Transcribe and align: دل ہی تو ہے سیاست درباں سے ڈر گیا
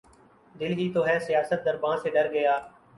دل 0.55 0.73
ہی 0.77 0.91
تو 0.93 1.05
ہے 1.07 1.17
سیاست 1.27 1.65
درباں 1.65 1.95
سے 2.03 2.09
ڈر 2.09 2.31
گیا 2.33 2.57